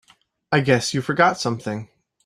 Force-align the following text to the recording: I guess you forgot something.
I 0.51 0.61
guess 0.61 0.95
you 0.95 1.03
forgot 1.03 1.39
something. 1.39 1.87